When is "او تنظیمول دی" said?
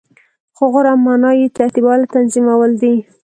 2.03-2.95